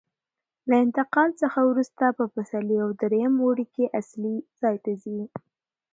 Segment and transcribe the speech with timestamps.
[0.69, 5.19] له انتقال څخه وروسته په پسرلي او درېیم اوړي کې اصلي ځای ته ځي.